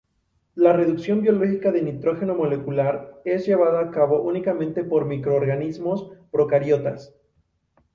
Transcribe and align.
La 0.55 0.73
reducción 0.73 1.21
biológica 1.21 1.71
de 1.71 1.83
nitrógeno 1.83 2.33
molecular 2.33 3.21
es 3.23 3.45
llevada 3.45 3.81
a 3.81 3.91
cabo 3.91 4.19
únicamente 4.23 4.83
por 4.83 5.05
microorganismos 5.05 6.09
procariotas. 6.31 7.13